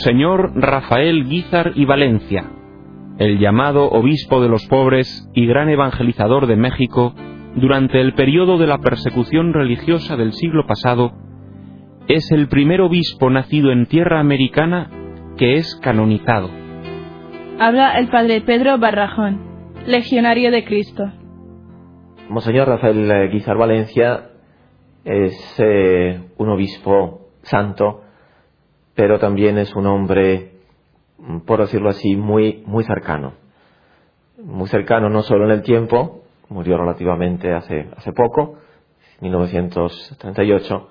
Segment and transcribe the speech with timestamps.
[0.00, 2.50] Monseñor Rafael Guízar y Valencia,
[3.18, 7.14] el llamado obispo de los pobres y gran evangelizador de México
[7.54, 11.12] durante el periodo de la persecución religiosa del siglo pasado,
[12.08, 14.88] es el primer obispo nacido en tierra americana
[15.36, 16.48] que es canonizado.
[17.58, 19.38] Habla el padre Pedro Barrajón,
[19.86, 21.12] legionario de Cristo.
[22.30, 24.30] Monseñor Rafael Guizar Valencia
[25.04, 28.00] es eh, un obispo santo,
[28.94, 30.52] pero también es un hombre,
[31.46, 33.34] por decirlo así, muy, muy cercano.
[34.42, 38.58] Muy cercano no solo en el tiempo, murió relativamente hace, hace poco,
[39.20, 40.88] 1938,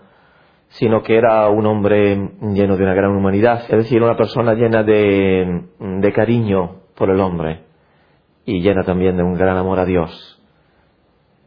[0.69, 4.83] sino que era un hombre lleno de una gran humanidad, es decir, una persona llena
[4.83, 7.63] de, de cariño por el hombre
[8.45, 10.39] y llena también de un gran amor a Dios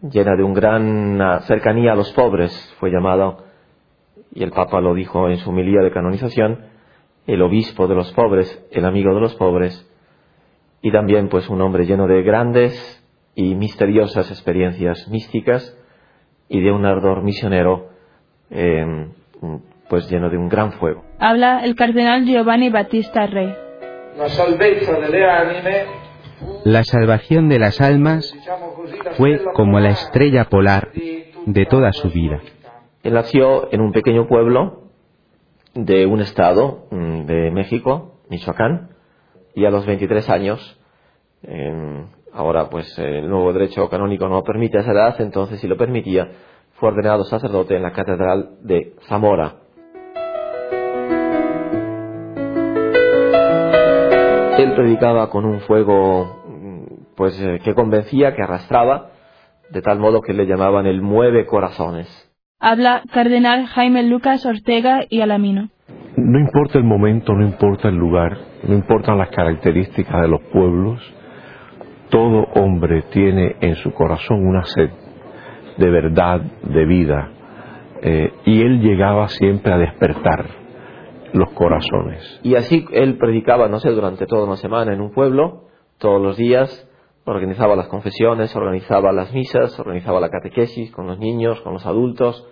[0.03, 3.45] llena de una gran cercanía a los pobres, fue llamado,
[4.35, 6.67] y el Papa lo dijo en su humilía de canonización,
[7.27, 9.89] el obispo de los pobres, el amigo de los pobres,
[10.81, 12.73] y también pues un hombre lleno de grandes
[13.35, 15.79] y misteriosas experiencias místicas
[16.49, 17.89] y de un ardor misionero
[18.51, 19.09] eh,
[19.89, 21.05] pues lleno de un gran fuego.
[21.19, 23.23] Habla el cardenal Giovanni Battista
[25.41, 26.03] anime
[26.65, 28.35] la salvación de las almas
[29.17, 30.91] fue como la estrella polar
[31.47, 32.41] de toda su vida.
[33.03, 34.83] Él nació en un pequeño pueblo
[35.75, 38.91] de un estado mm, de México, Michoacán,
[39.55, 40.81] y a los 23 años,
[42.33, 46.31] ahora pues el nuevo derecho canónico no permite esa edad, entonces si lo permitía,
[46.75, 49.57] fue ordenado sacerdote en la catedral de Zamora.
[54.59, 56.43] Él predicaba con un fuego
[57.17, 59.11] pues eh, que convencía, que arrastraba,
[59.71, 62.32] de tal modo que le llamaban el mueve corazones.
[62.65, 65.71] Habla Cardenal Jaime Lucas Ortega y Alamino.
[66.17, 71.01] No importa el momento, no importa el lugar, no importan las características de los pueblos,
[72.09, 74.91] todo hombre tiene en su corazón una sed
[75.77, 77.33] de verdad, de vida,
[78.01, 80.47] eh, y él llegaba siempre a despertar
[81.33, 82.39] los corazones.
[82.45, 85.65] Y así él predicaba, no sé, durante toda una semana en un pueblo,
[85.99, 86.89] todos los días,
[87.25, 92.49] organizaba las confesiones, organizaba las misas, organizaba la catequesis con los niños, con los adultos.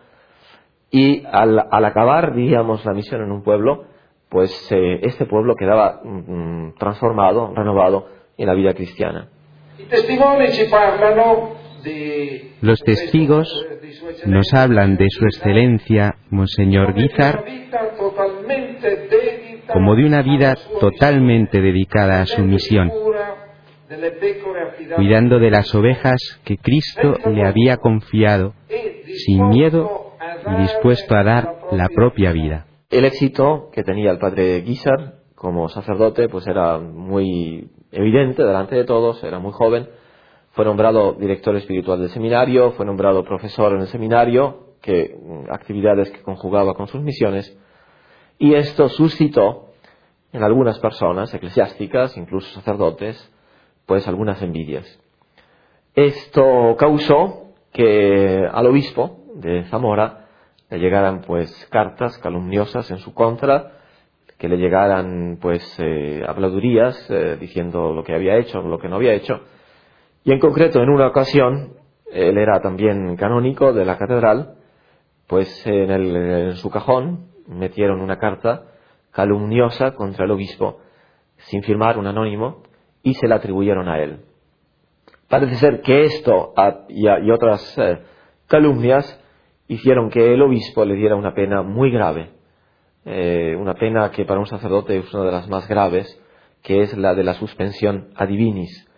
[0.91, 3.85] Y al, acabar, digamos, la misión en un pueblo,
[4.29, 8.07] pues eh, este pueblo quedaba mm, transformado, renovado
[8.37, 9.29] en la vida cristiana.
[12.61, 13.67] Los testigos
[14.27, 17.45] nos hablan de su excelencia, Monseñor Guizar,
[19.73, 22.91] como de una vida totalmente dedicada a su misión
[24.95, 28.55] cuidando de las ovejas que Cristo le había confiado,
[29.27, 30.00] sin miedo
[30.59, 32.67] dispuesto a dar la propia vida.
[32.91, 38.85] El éxito que tenía el padre Guizar como sacerdote pues era muy evidente delante de
[38.85, 39.89] todos, era muy joven,
[40.51, 46.11] fue nombrado director espiritual del seminario, fue nombrado profesor en el seminario, que mm, actividades
[46.11, 47.57] que conjugaba con sus misiones,
[48.39, 49.71] y esto suscitó
[50.33, 53.33] en algunas personas eclesiásticas, incluso sacerdotes,
[53.87, 55.01] pues algunas envidias.
[55.95, 60.20] Esto causó que al obispo de Zamora
[60.71, 63.73] le llegaran pues cartas calumniosas en su contra,
[64.39, 68.97] que le llegaran pues eh, habladurías eh, diciendo lo que había hecho, lo que no
[68.97, 69.41] había hecho.
[70.25, 71.75] Y en concreto en una ocasión,
[72.11, 74.55] él era también canónico de la catedral,
[75.27, 78.65] pues en, en su cajón metieron una carta
[79.13, 80.81] calumniosa contra el obispo,
[81.37, 82.63] sin firmar un anónimo,
[83.03, 84.21] y se la atribuyeron a él.
[85.29, 86.53] Parece ser que esto
[86.89, 88.01] y, otras eh,
[88.47, 89.19] calumnias
[89.71, 92.31] hicieron que el obispo le diera una pena muy grave,
[93.05, 96.21] eh, una pena que para un sacerdote es una de las más graves,
[96.61, 98.89] que es la de la suspensión adivinis.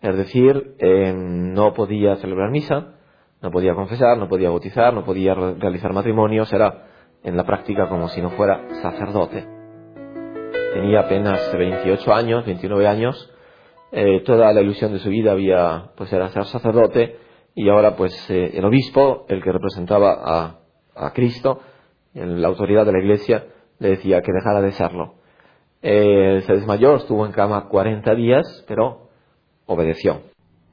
[0.00, 2.94] Es decir, eh, no podía celebrar misa,
[3.42, 6.86] no podía confesar, no podía bautizar, no podía realizar matrimonios, era
[7.22, 9.46] en la práctica como si no fuera sacerdote.
[10.72, 13.30] Tenía apenas 28 años, 29 años,
[13.92, 17.18] eh, toda la ilusión de su vida había, pues era ser sacerdote
[17.54, 20.58] y ahora pues eh, el obispo, el que representaba a,
[20.94, 21.60] a Cristo,
[22.14, 23.44] en la autoridad de la iglesia,
[23.78, 25.14] le decía que dejara de serlo.
[25.82, 29.08] Eh, se desmayó, estuvo en cama 40 días, pero
[29.66, 30.22] obedeció.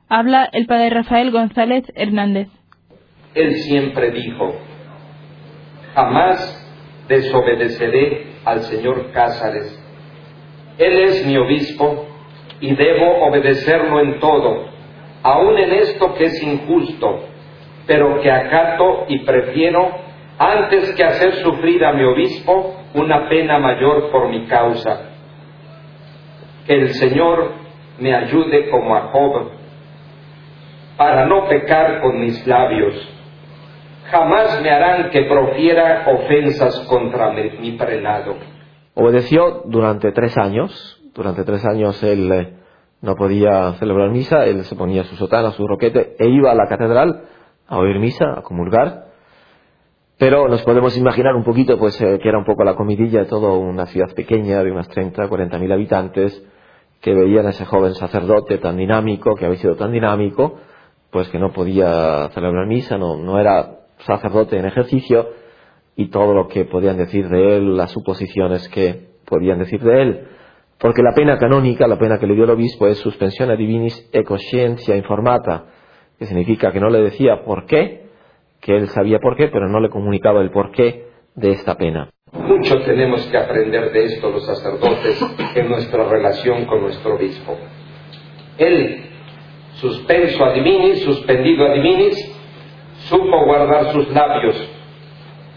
[0.08, 2.50] Habla el padre Rafael González Hernández.
[3.34, 4.54] Él siempre dijo,
[5.94, 6.56] jamás
[7.08, 9.76] desobedeceré al señor Cázares.
[10.78, 12.08] Él es mi obispo
[12.60, 14.69] y debo obedecerlo en todo,
[15.24, 17.26] aun en esto que es injusto,
[17.86, 19.90] pero que acato y prefiero,
[20.38, 25.10] antes que hacer sufrir a mi obispo, una pena mayor por mi causa.
[26.66, 27.52] Que el Señor
[28.00, 29.52] me ayude como a Job,
[30.98, 32.94] para no pecar con mis labios.
[34.12, 38.36] Jamás me harán que profiera ofensas contra mi, prelado.
[38.96, 41.02] Obedeció durante tres años.
[41.14, 42.59] Durante tres años él eh,
[43.02, 46.68] no podía celebrar misa, él se ponía su sotana, su roquete e iba a la
[46.68, 47.24] catedral
[47.68, 49.06] a oír misa, a comulgar.
[50.18, 53.26] Pero nos podemos imaginar un poquito, pues, eh, que era un poco la comidilla de
[53.26, 56.44] toda una ciudad pequeña de unas 30, 40 mil habitantes,
[57.00, 60.60] que veían a ese joven sacerdote tan dinámico, que había sido tan dinámico,
[61.10, 65.30] pues que no podía celebrar misa, no, no era sacerdote en ejercicio,
[65.96, 70.28] y todo lo que podían decir de él, las suposiciones que podían decir de él.
[70.80, 74.24] Porque la pena canónica, la pena que le dio el obispo, es suspensione divinis e
[74.24, 75.66] coscientia informata,
[76.18, 78.08] que significa que no le decía por qué,
[78.62, 82.10] que él sabía por qué, pero no le comunicaba el porqué de esta pena.
[82.32, 85.22] Mucho tenemos que aprender de esto los sacerdotes
[85.56, 87.58] en nuestra relación con nuestro obispo.
[88.58, 89.04] Él,
[89.74, 92.16] suspenso a diminis, suspendido a diminis,
[93.10, 94.56] supo guardar sus labios,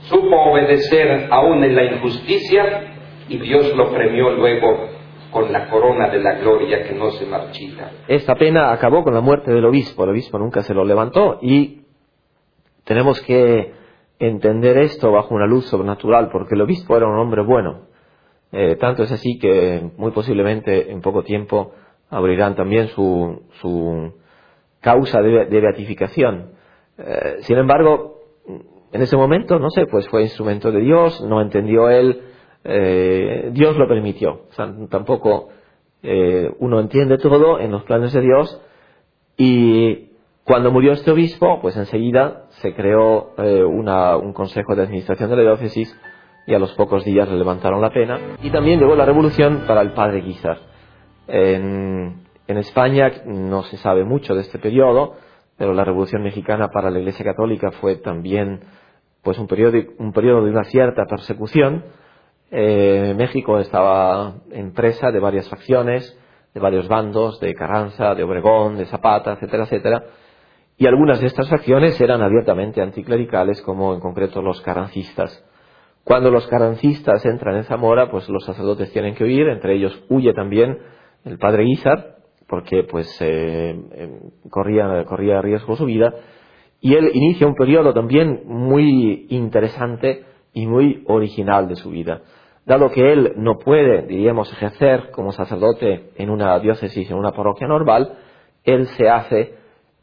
[0.08, 2.94] supo obedecer aún en la injusticia
[3.28, 5.01] y Dios lo premió luego
[5.32, 7.90] con la corona de la gloria que no se marchita.
[8.06, 11.82] Esta pena acabó con la muerte del obispo, el obispo nunca se lo levantó y
[12.84, 13.72] tenemos que
[14.18, 17.86] entender esto bajo una luz sobrenatural, porque el obispo era un hombre bueno.
[18.52, 21.72] Eh, tanto es así que muy posiblemente en poco tiempo
[22.10, 24.12] abrirán también su, su
[24.80, 26.52] causa de, beatificación.
[26.98, 28.20] Eh, sin embargo,
[28.92, 32.22] en ese momento, no sé, pues fue instrumento de Dios, no entendió él,
[32.64, 34.42] eh, Dios lo permitió.
[34.90, 35.48] Tampoco
[36.02, 38.60] eh, uno entiende todo en los planes de Dios
[39.36, 40.10] y
[40.44, 45.36] cuando murió este obispo, pues enseguida se creó eh, una, un consejo de administración de
[45.36, 45.96] la diócesis
[46.46, 48.18] y a los pocos días le levantaron la pena.
[48.42, 50.58] Y también llegó la revolución para el padre Guizar.
[51.28, 55.14] En, en España no se sabe mucho de este periodo,
[55.56, 58.60] pero la revolución mexicana para la Iglesia Católica fue también
[59.22, 61.84] pues un periodo, un periodo de una cierta persecución.
[62.54, 66.18] Eh, México estaba en presa de varias facciones,
[66.52, 70.04] de varios bandos, de Carranza, de Obregón, de Zapata, etcétera, etcétera.
[70.76, 75.42] Y algunas de estas facciones eran abiertamente anticlericales, como en concreto los carancistas.
[76.04, 80.34] Cuando los carancistas entran en Zamora, pues los sacerdotes tienen que huir, entre ellos huye
[80.34, 80.78] también
[81.24, 82.16] el padre Guizar,
[82.48, 84.10] porque pues eh,
[84.50, 86.12] corría, corría riesgo su vida,
[86.82, 92.20] y él inicia un periodo también muy interesante y muy original de su vida.
[92.64, 97.66] Dado que él no puede, diríamos, ejercer como sacerdote en una diócesis, en una parroquia
[97.66, 98.12] normal,
[98.64, 99.54] él se hace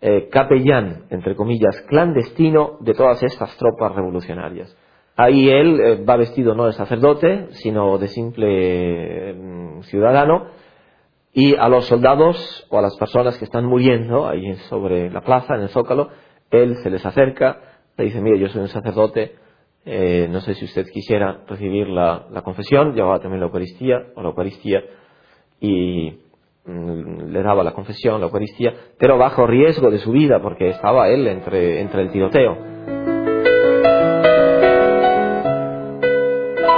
[0.01, 4.75] eh, capellán, entre comillas, clandestino de todas estas tropas revolucionarias.
[5.15, 10.47] Ahí él eh, va vestido no de sacerdote, sino de simple mm, ciudadano,
[11.33, 15.55] y a los soldados o a las personas que están muriendo ahí sobre la plaza,
[15.55, 16.09] en el zócalo,
[16.51, 17.59] él se les acerca,
[17.97, 19.35] le dice, mire, yo soy un sacerdote,
[19.85, 24.29] eh, no sé si usted quisiera recibir la, confesión, llevaba también la Eucaristía, o la
[24.29, 24.83] Eucaristía,
[25.59, 26.13] y
[26.65, 31.09] mm, le daba la confesión, la Eucaristía, pero bajo riesgo de su vida, porque estaba
[31.09, 32.57] él entre, entre el tiroteo.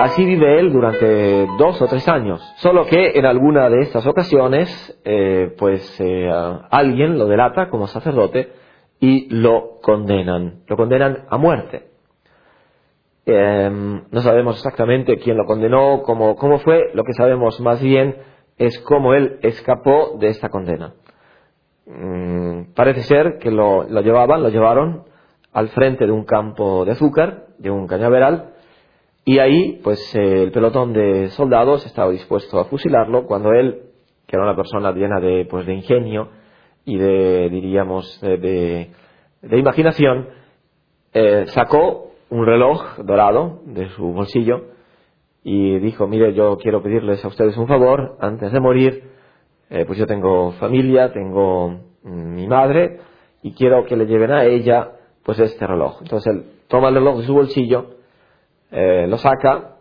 [0.02, 5.00] Así vive él durante dos o tres años, solo que en alguna de estas ocasiones,
[5.06, 6.28] eh, pues eh,
[6.72, 8.52] alguien lo delata como sacerdote
[9.00, 11.91] y lo condenan, lo condenan a muerte.
[13.34, 18.18] Eh, no sabemos exactamente quién lo condenó, cómo, cómo fue, lo que sabemos más bien
[18.58, 20.94] es cómo él escapó de esta condena.
[21.86, 25.04] Mm, parece ser que lo, lo llevaban, lo llevaron
[25.54, 28.54] al frente de un campo de azúcar, de un cañaveral,
[29.24, 33.84] y ahí, pues el pelotón de soldados estaba dispuesto a fusilarlo cuando él,
[34.26, 36.30] que era una persona llena de, pues, de ingenio
[36.86, 38.90] y de, diríamos, de,
[39.42, 40.30] de, imaginación,
[41.14, 44.64] eh, sacó un reloj dorado de su bolsillo
[45.44, 49.04] y dijo, mire, yo quiero pedirles a ustedes un favor antes de morir,
[49.70, 51.70] eh, pues yo tengo familia, tengo
[52.04, 53.00] mm, mi madre
[53.44, 54.92] y quiero que le lleven a ella
[55.24, 56.02] pues este reloj.
[56.02, 57.98] Entonces él toma el reloj de su bolsillo,
[58.72, 59.76] eh, lo saca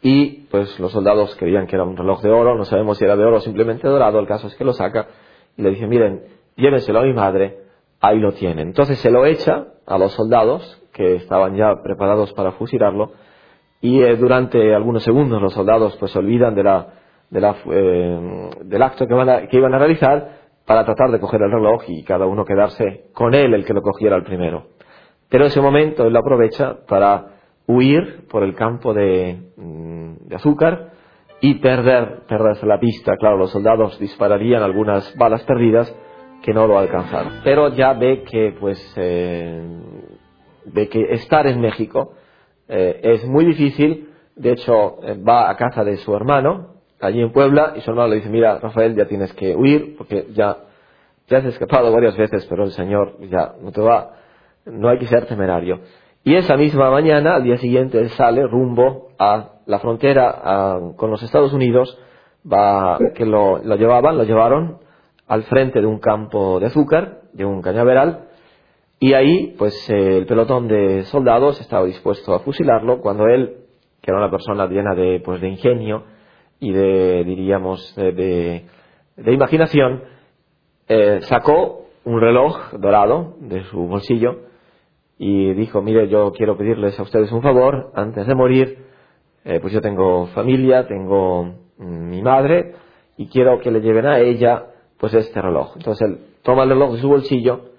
[0.00, 3.16] y pues los soldados creían que era un reloj de oro, no sabemos si era
[3.16, 5.08] de oro o simplemente dorado, el caso es que lo saca
[5.56, 6.22] y le dice, miren,
[6.54, 7.58] llévenselo a mi madre,
[8.00, 8.68] ahí lo tienen.
[8.68, 13.12] Entonces se lo echa a los soldados que estaban ya preparados para fusilarlo
[13.82, 16.86] y eh, durante algunos segundos los soldados pues se olvidan de la,
[17.28, 21.20] de la, eh, del acto que, van a, que iban a realizar para tratar de
[21.20, 24.68] coger el reloj y cada uno quedarse con él el que lo cogiera el primero.
[25.28, 27.26] Pero en ese momento él lo aprovecha para
[27.66, 30.92] huir por el campo de, mm, azúcar
[31.42, 33.16] y perder, perderse la pista.
[33.18, 35.94] Claro, los soldados dispararían algunas balas perdidas
[36.42, 37.40] que no lo alcanzaron.
[37.44, 39.62] Pero ya ve que, pues, eh,
[40.66, 42.12] ve que estar en México
[42.68, 44.10] eh, es muy difícil.
[44.34, 48.08] De hecho, eh, va a casa de su hermano, allí en Puebla, y su hermano
[48.08, 50.58] le dice, mira, Rafael, ya tienes que huir, porque ya,
[51.28, 54.12] ya has escapado varias veces, pero el Señor ya no te va,
[54.66, 55.80] no hay que ser temerario.
[56.22, 61.22] Y esa misma mañana, al día siguiente, él sale rumbo a la frontera con los
[61.22, 61.96] Estados Unidos,
[62.44, 64.78] va, que lo, lo, llevaban, lo llevaron
[65.28, 68.25] al frente de un campo de azúcar, de un cañaveral,
[68.98, 73.56] y ahí, pues, eh, el pelotón de soldados estaba dispuesto a fusilarlo cuando él,
[74.00, 76.04] que era una persona llena de, pues, de ingenio
[76.60, 78.64] y de, diríamos, de,
[79.16, 80.02] de, imaginación,
[80.88, 84.46] eh, sacó un reloj dorado de su bolsillo,
[85.18, 88.78] y dijo, mire, yo quiero pedirles a ustedes un favor, antes de morir,
[89.44, 91.44] eh, pues yo tengo familia, tengo
[91.78, 92.74] mm, mi madre,
[93.16, 94.66] y quiero que le lleven a ella,
[94.98, 95.72] pues este reloj.
[95.76, 97.75] Entonces él toma el reloj de su bolsillo,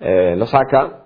[0.00, 1.04] eh, lo saca,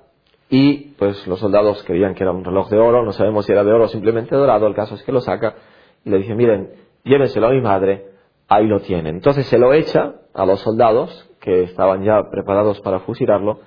[0.49, 3.65] y pues los soldados creían que era un reloj de oro, no sabemos si era
[3.65, 5.55] de oro o simplemente dorado, el caso es que lo saca,
[6.05, 6.71] y le dice, miren,
[7.03, 8.07] llévenselo a mi madre,
[8.49, 9.17] ahí lo tienen.
[9.17, 13.61] Entonces se lo echa a los soldados, que estaban ya preparados para fusilarlo,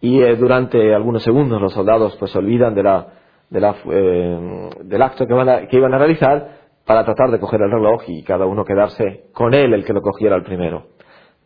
[0.00, 3.06] y eh, durante algunos segundos los soldados pues se olvidan de la,
[3.48, 7.62] de la, eh, del acto que, van que iban a realizar para tratar de coger
[7.62, 10.86] el reloj y cada uno quedarse con él el que lo cogiera el primero.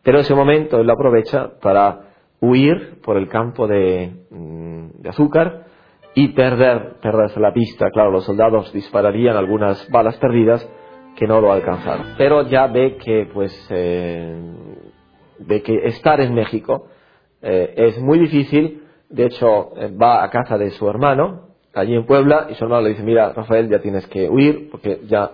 [0.02, 2.10] Pero en ese momento él lo aprovecha para
[2.40, 5.66] huir por el campo de, mm, de azúcar
[6.14, 7.90] y perder, perderse la pista.
[7.90, 10.68] Claro, los soldados dispararían algunas balas perdidas
[11.16, 12.14] que no lo alcanzaron.
[12.16, 14.40] Pero ya ve que, pues, eh,
[15.38, 16.87] ve que estar en México
[17.42, 18.85] eh, es muy difícil.
[19.09, 22.82] De hecho, eh, va a casa de su hermano, allí en Puebla, y su hermano
[22.82, 25.30] le dice, mira, Rafael, ya tienes que huir, porque ya,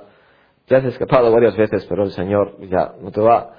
[0.67, 3.55] ya has escapado varias veces, pero el Señor ya no te va,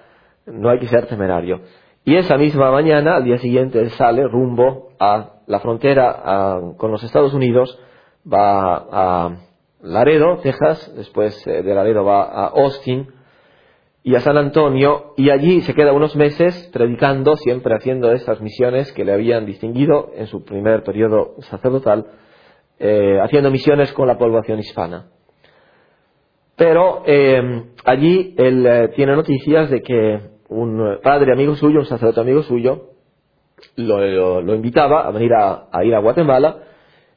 [0.45, 1.61] no hay que ser temerario.
[2.07, 7.03] Y esa misma mañana, al día siguiente, él sale rumbo a la frontera con los
[7.03, 7.77] Estados Unidos,
[8.25, 9.35] va a
[9.81, 13.09] Laredo, Texas, después eh, de Laredo va a Austin,
[14.03, 18.93] y a San Antonio y allí se queda unos meses predicando, siempre haciendo estas misiones
[18.93, 22.05] que le habían distinguido en su primer periodo sacerdotal,
[22.79, 25.07] eh, haciendo misiones con la población hispana.
[26.55, 32.43] Pero eh, allí él tiene noticias de que un padre amigo suyo, un sacerdote amigo
[32.43, 32.89] suyo,
[33.75, 36.57] lo, invitaba a venir a, ir a Guatemala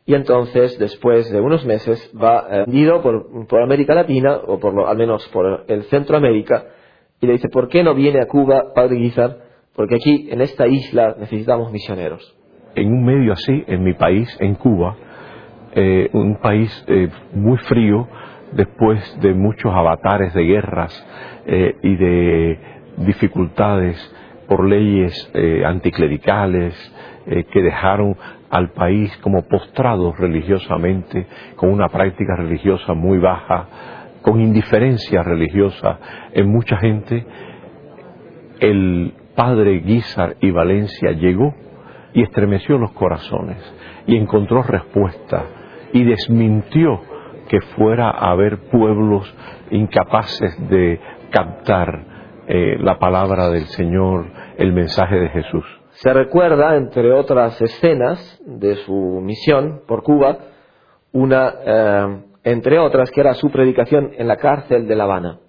[0.07, 4.89] y entonces después de unos meses va ido por, por América Latina o por lo,
[4.89, 6.65] al menos por el Centroamérica
[7.21, 9.37] y le dice, ¿por qué no viene a Cuba, Padre Guizar?
[9.77, 12.37] Porque aquí, en esta isla, necesitamos misioneros.
[12.75, 14.97] En un medio así, en mi país, en Cuba,
[15.75, 18.09] eh, un país eh, muy frío,
[18.53, 21.07] después de muchos avatares de guerras
[21.47, 22.59] eh, y de
[22.97, 23.97] dificultades
[24.49, 25.33] por leyes
[25.65, 26.75] anticlericales
[27.25, 28.17] que dejaron
[28.51, 33.69] al país como postrados religiosamente, con una práctica religiosa muy baja,
[34.23, 35.99] con indiferencia religiosa
[36.33, 37.25] en mucha gente,
[38.59, 41.55] el padre Guizar y Valencia llegó
[42.13, 43.57] y estremeció los corazones
[44.07, 45.45] y encontró respuesta
[45.93, 47.01] y desmintió
[47.49, 49.33] que fuera a haber pueblos
[49.71, 52.05] incapaces de captar
[52.51, 54.27] eh, la palabra del Señor,
[54.59, 55.65] el mensaje de Jesús.
[55.93, 60.39] Se recuerda, entre otras escenas de su misión por Cuba,
[61.13, 65.41] una eh, entre otras, que era su predicación en la cárcel de La Habana.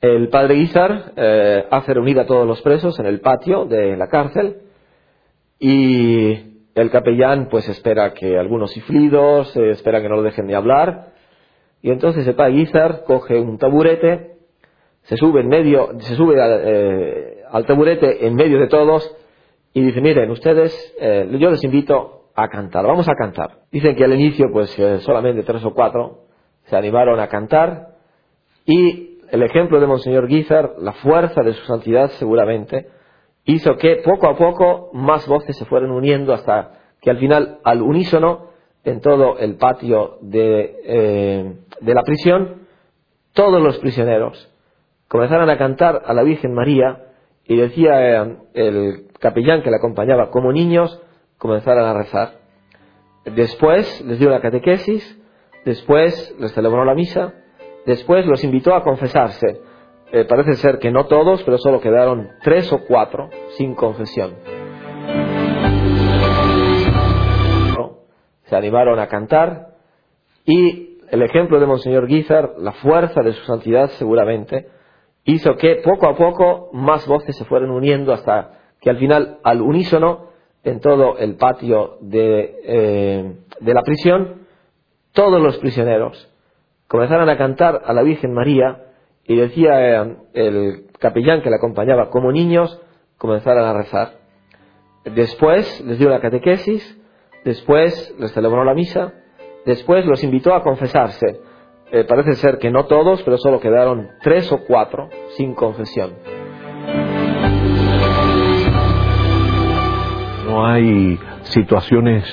[0.00, 4.08] El padre Guizar eh, hace reunir a todos los presos en el patio de la
[4.08, 4.58] cárcel
[5.58, 10.54] y el capellán pues espera que algunos ciflidos, eh, espera que no lo dejen de
[10.54, 11.12] hablar
[11.82, 14.37] y entonces el padre Guizar coge un taburete,
[15.02, 19.14] se sube en medio, se sube eh, al taburete en medio de todos
[19.72, 23.60] y dice, miren, ustedes, yo les invito a cantar, vamos a cantar.
[23.70, 26.24] Dicen que al inicio pues solamente tres o cuatro
[26.64, 27.98] se animaron a cantar
[28.64, 32.88] y el ejemplo de Monseñor Guizar, la fuerza de su santidad seguramente,
[33.44, 37.82] hizo que poco a poco más voces se fueron uniendo hasta que al final, al
[37.82, 38.48] unísono,
[38.84, 42.66] en todo el patio de, eh, de la prisión,
[43.32, 44.50] todos los prisioneros
[45.08, 47.04] comenzaron a cantar a la Virgen María
[47.44, 51.02] y decía eh, el capellán que la acompañaba, como niños,
[51.38, 52.38] comenzaron a rezar.
[53.24, 55.18] Después les dio la catequesis
[55.68, 57.34] Después les celebró la misa.
[57.84, 59.60] Después los invitó a confesarse.
[60.12, 64.34] Eh, parece ser que no todos, pero solo quedaron tres o cuatro sin confesión.
[68.44, 69.74] Se animaron a cantar
[70.46, 74.68] y el ejemplo de Monseñor Guizar, la fuerza de su santidad seguramente,
[75.28, 79.60] hizo que poco a poco más voces se fueron uniendo hasta que al final, al
[79.60, 80.28] unísono,
[80.64, 84.46] en todo el patio de, eh, la prisión,
[85.12, 86.32] todos los prisioneros
[86.86, 88.86] comenzaron a cantar a la Virgen María
[89.24, 92.80] y decía eh, el capellán que la acompañaba, como niños,
[93.18, 94.12] comenzaron a rezar.
[95.04, 96.98] Después les dio la catequesis,
[97.44, 99.12] después les celebró la misa,
[99.66, 101.40] después los invitó a confesarse.
[101.90, 106.12] Eh, parece ser que no todos, pero solo quedaron tres o cuatro sin confesión.
[110.46, 112.24] No hay situaciones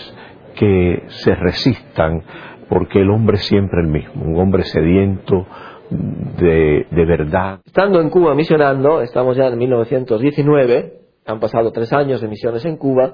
[0.56, 2.24] que se resistan
[2.68, 5.46] porque el hombre es siempre el mismo, un hombre sediento
[5.90, 7.60] de, de verdad.
[7.66, 10.94] Estando en Cuba misionando, estamos ya en 1919,
[11.26, 13.14] han pasado tres años de misiones en Cuba,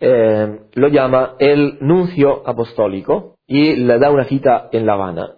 [0.00, 5.35] eh, lo llama el nuncio apostólico y le da una cita en La Habana.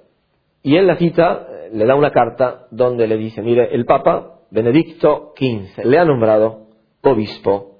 [0.68, 4.40] Y en la cita eh, le da una carta donde le dice, mire, el Papa
[4.50, 6.66] Benedicto XV le ha nombrado
[7.00, 7.78] obispo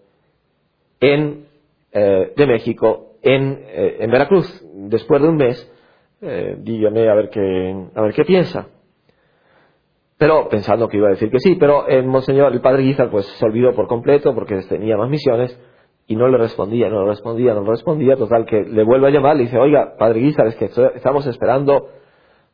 [0.98, 1.48] en,
[1.92, 4.64] eh, de México en, en, Veracruz.
[4.72, 5.70] Después de un mes,
[6.60, 8.68] dígame a ver qué, a ver qué piensa.
[10.16, 13.26] Pero pensando que iba a decir que sí, pero el monseñor, el padre Guizar, pues
[13.26, 15.60] se olvidó por completo porque tenía más misiones
[16.06, 19.10] y no le respondía, no le respondía, no le respondía, total que le vuelve a
[19.10, 21.90] llamar, le dice, oiga, padre Guizar, es que estamos esperando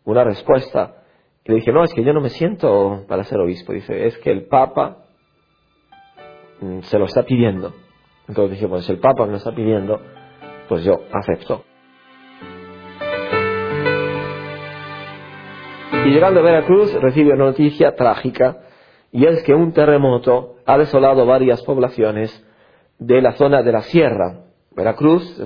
[0.05, 1.03] una respuesta.
[1.45, 3.73] Y le dije, no, es que yo no me siento para ser obispo.
[3.73, 5.05] Dice, es que el Papa
[6.61, 7.75] mm, se lo está pidiendo.
[8.29, 10.01] Entonces dije, pues el Papa me lo está pidiendo,
[10.69, 11.65] pues yo acepto.
[16.07, 18.59] Y llegando a Veracruz recibe una noticia trágica,
[19.11, 22.45] y es que un terremoto ha desolado varias poblaciones
[22.99, 24.41] de la zona de la sierra.
[24.73, 25.41] Veracruz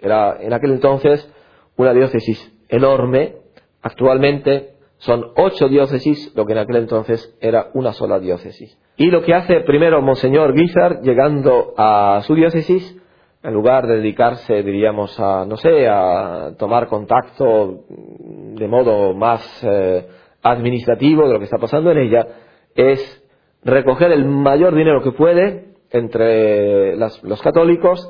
[0.00, 1.32] era en aquel entonces
[1.76, 3.36] una diócesis enorme,
[3.82, 8.78] actualmente son ocho diócesis, lo que en aquel entonces era una sola diócesis.
[8.96, 12.98] Y lo que hace primero Monseñor Guizar, llegando a su diócesis,
[13.42, 20.06] en lugar de dedicarse, diríamos, a, no sé, a tomar contacto de modo más eh,
[20.42, 22.26] administrativo de lo que está pasando en ella,
[22.74, 23.22] es
[23.64, 28.08] recoger el mayor dinero que puede entre los católicos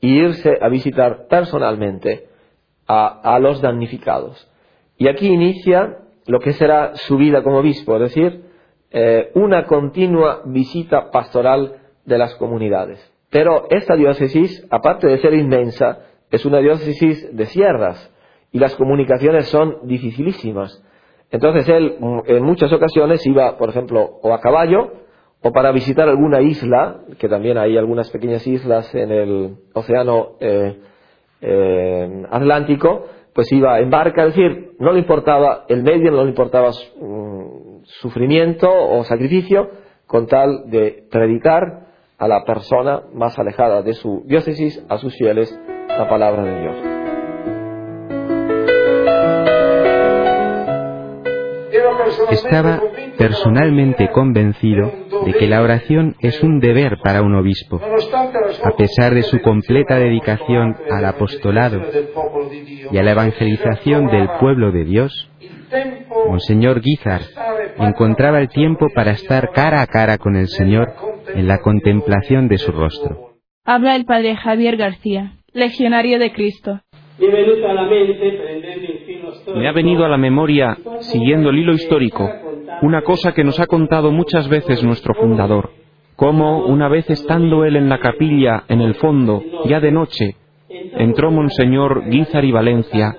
[0.00, 2.33] e irse a visitar personalmente
[2.86, 4.50] a, los damnificados.
[4.96, 8.44] Y aquí inicia lo que será su vida como obispo, es decir,
[8.90, 13.12] eh, una continua visita pastoral de las comunidades.
[13.30, 18.12] Pero esta diócesis, aparte de ser inmensa, es una diócesis de sierras
[18.52, 20.82] y las comunicaciones son dificilísimas.
[21.30, 24.92] Entonces él en muchas ocasiones iba, por ejemplo, o a caballo
[25.42, 30.78] o para visitar alguna isla, que también hay algunas pequeñas islas en el océano eh,
[31.44, 36.30] eh, Atlántico, pues iba en barca, es decir, no le importaba el medio, no le
[36.30, 39.70] importaba mm, sufrimiento o sacrificio,
[40.06, 41.86] con tal de predicar
[42.18, 46.76] a la persona más alejada de su diócesis, a sus fieles, la palabra de Dios.
[52.30, 52.80] Estaba
[53.18, 54.92] personalmente convencido
[55.24, 57.80] de que la oración es un deber para un obispo.
[58.62, 61.82] A pesar de su completa dedicación al apostolado
[62.90, 65.30] y a la evangelización del pueblo de Dios,
[66.28, 67.22] Monseñor Guizar
[67.78, 70.92] encontraba el tiempo para estar cara a cara con el Señor
[71.34, 73.34] en la contemplación de su rostro.
[73.64, 76.80] Habla el padre Javier García, legionario de Cristo.
[79.56, 82.28] Me ha venido a la memoria, siguiendo el hilo histórico,
[82.82, 85.70] una cosa que nos ha contado muchas veces nuestro fundador,
[86.16, 90.36] cómo una vez estando él en la capilla, en el fondo, ya de noche,
[90.68, 93.16] entró Monseñor Guizar y Valencia,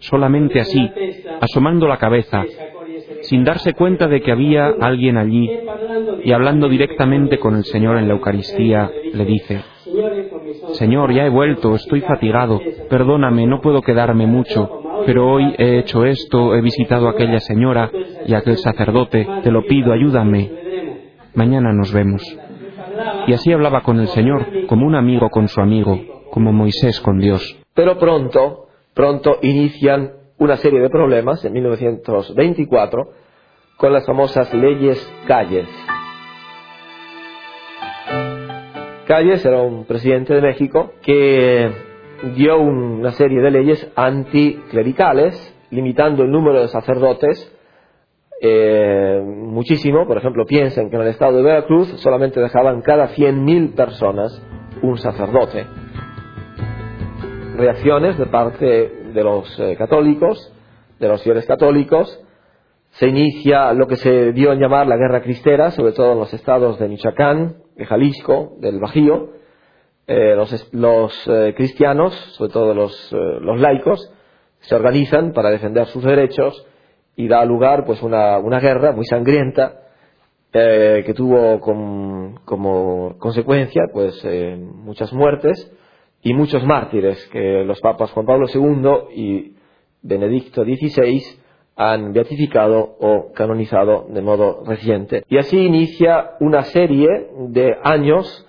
[0.00, 0.90] solamente así,
[1.40, 2.44] asomando la cabeza,
[3.22, 5.50] sin darse cuenta de que había alguien allí,
[6.24, 9.62] y hablando directamente con el Señor en la Eucaristía, le dice,
[10.72, 16.04] Señor, ya he vuelto, estoy fatigado, perdóname, no puedo quedarme mucho, pero hoy he hecho
[16.04, 17.90] esto, he visitado a aquella señora
[18.26, 20.50] y a aquel sacerdote, te lo pido, ayúdame.
[21.34, 22.22] Mañana nos vemos.
[23.26, 25.98] Y así hablaba con el Señor, como un amigo con su amigo,
[26.30, 27.58] como Moisés con Dios.
[27.74, 33.10] Pero pronto, pronto inician una serie de problemas en 1924
[33.76, 35.68] con las famosas leyes Calles.
[39.06, 41.89] Calles era un presidente de México que
[42.34, 47.56] dio una serie de leyes anticlericales, limitando el número de sacerdotes
[48.42, 50.06] eh, muchísimo.
[50.06, 54.42] Por ejemplo, piensen que en el estado de Veracruz solamente dejaban cada 100.000 personas
[54.82, 55.66] un sacerdote.
[57.56, 58.66] Reacciones de parte
[59.12, 60.54] de los eh, católicos,
[60.98, 62.22] de los fieles católicos.
[62.92, 66.34] Se inicia lo que se dio en llamar la guerra cristera, sobre todo en los
[66.34, 69.39] estados de Michoacán, de Jalisco, del Bajío.
[70.06, 70.34] Eh,
[70.72, 74.12] los, eh, cristianos, sobre todo los, los, laicos,
[74.60, 76.66] se organizan para defender sus derechos
[77.16, 79.76] y da lugar pues una, una guerra muy sangrienta
[80.52, 84.26] que tuvo como consecuencia pues
[84.58, 85.72] muchas muertes
[86.22, 89.54] y muchos mártires que los papas Juan Pablo II y
[90.02, 91.22] Benedicto XVI
[91.76, 95.24] han beatificado o canonizado de modo reciente.
[95.28, 97.08] Y así inicia una serie
[97.48, 98.46] de años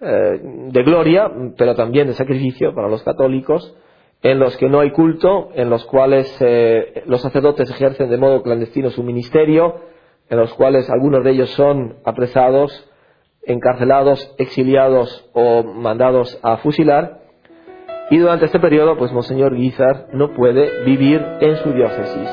[0.00, 3.76] eh, de gloria, pero también de sacrificio para los católicos,
[4.22, 8.42] en los que no hay culto, en los cuales eh, los sacerdotes ejercen de modo
[8.42, 9.76] clandestino su ministerio,
[10.28, 12.86] en los cuales algunos de ellos son apresados
[13.42, 17.20] encarcelados, exiliados o mandados a fusilar.
[18.10, 22.28] Y durante este periodo, pues Monseñor Guizar no puede vivir en su diócesis.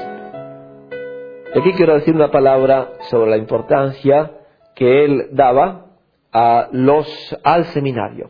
[1.55, 4.31] Aquí quiero decir una palabra sobre la importancia
[4.75, 5.86] que él daba
[6.39, 8.29] a los, al seminario.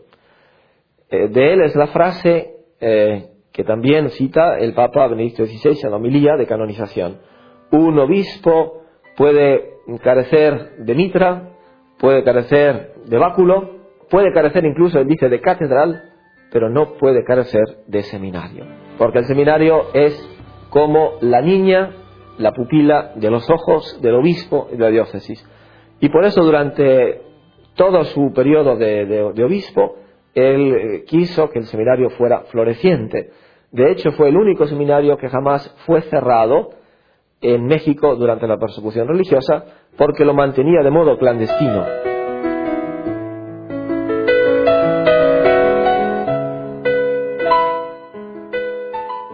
[1.10, 5.92] Eh, de él es la frase eh, que también cita el Papa Benedicto XVI en
[5.92, 7.18] la homilía de canonización.
[7.70, 8.84] Un obispo
[9.18, 11.50] puede carecer de mitra,
[12.00, 13.72] puede carecer de báculo,
[14.10, 16.02] puede carecer incluso, él dice, de catedral,
[16.50, 18.66] pero no puede carecer de seminario.
[18.98, 20.14] Porque el seminario es
[20.70, 21.92] como la niña,
[22.38, 25.46] la pupila de los ojos del obispo y de la diócesis.
[26.00, 27.27] Y por eso durante
[27.78, 29.96] todo su periodo de, obispo,
[30.34, 33.30] él eh, quiso que el seminario fuera floreciente.
[33.72, 36.72] De hecho, fue el único seminario que jamás fue cerrado
[37.40, 39.64] en México durante la persecución religiosa
[39.96, 41.86] porque lo mantenía de modo clandestino.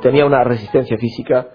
[0.02, 1.48] Tenía una resistencia física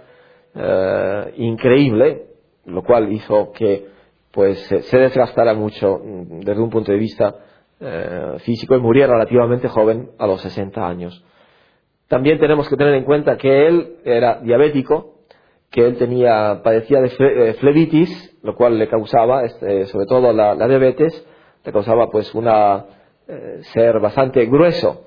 [0.55, 2.29] eh, increíble,
[2.65, 3.98] lo cual hizo que
[4.31, 7.35] pues se desgastara mucho mm, desde un punto de vista
[7.81, 11.25] eh, físico y muriera relativamente joven a los 60 años.
[12.09, 15.19] También tenemos que tener en cuenta que él era diabético,
[15.71, 20.55] que él tenía, padecía de eh, flebitis, lo cual le causaba, este, sobre todo la,
[20.55, 21.27] diabetes,
[21.65, 25.07] le causaba pues eh, ser bastante grueso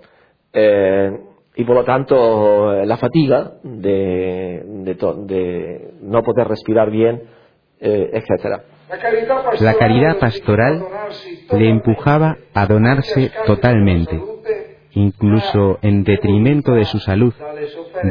[0.54, 1.10] eh,
[1.56, 7.24] y por lo tanto la fatiga de, de, no poder respirar bien,
[7.80, 8.64] etcétera.
[9.60, 10.84] La caridad pastoral
[11.54, 14.22] le empujaba a donarse totalmente,
[14.92, 17.34] incluso en detrimento de su salud,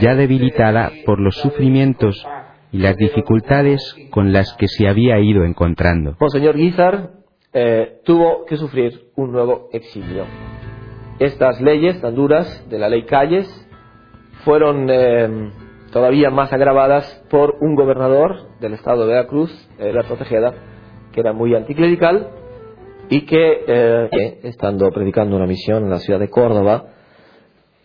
[0.01, 2.27] ya debilitada por los sufrimientos
[2.73, 6.17] y las dificultades con las que se había ido encontrando.
[6.19, 7.11] Monseñor Guizar
[7.53, 10.25] eh, tuvo que sufrir un nuevo exilio.
[11.19, 13.49] Estas leyes tan duras de la ley Calles
[14.45, 15.51] fueron eh,
[15.93, 20.55] todavía más agravadas por un gobernador del estado de Veracruz, eh, la Protegeda,
[21.13, 22.29] que era muy anticlerical
[23.09, 26.85] y que, estando predicando una misión en la ciudad de Córdoba,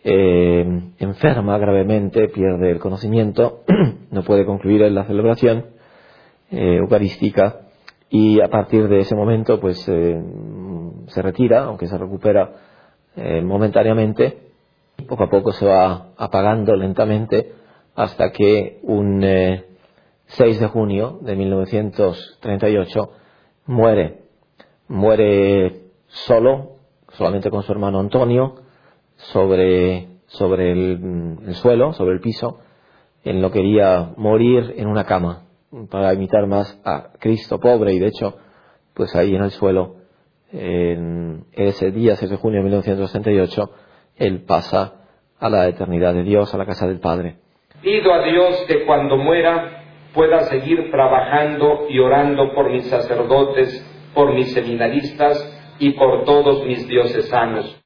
[0.07, 0.63] eh,
[0.99, 3.63] enferma gravemente, pierde el conocimiento,
[4.11, 5.65] no puede concluir en la celebración
[6.51, 7.61] eh, eucarística
[8.11, 10.21] y a partir de ese momento pues eh,
[11.07, 12.53] se retira, aunque se recupera
[13.43, 14.39] momentáneamente,
[15.07, 17.53] poco a poco se va apagando lentamente
[17.95, 19.23] hasta que un
[20.27, 23.09] 6 de junio de 1938
[23.67, 24.21] muere,
[24.87, 26.77] muere solo,
[27.09, 28.55] solamente con su hermano Antonio,
[29.15, 32.59] sobre, sobre el, suelo, sobre el piso.
[33.23, 35.43] Él no quería morir en una cama
[35.89, 38.37] para imitar más a Cristo pobre y de hecho,
[38.93, 39.95] pues ahí en el suelo,
[40.51, 43.71] en ese día, 6 de junio de 1968,
[44.17, 45.05] él pasa
[45.39, 47.37] a la eternidad de Dios, a la casa del Padre.
[47.81, 49.74] Pido a Dios que cuando muera
[50.15, 55.37] pueda seguir trabajando y orando por mis sacerdotes, por mis seminaristas
[55.77, 57.84] y por todos mis diocesanos.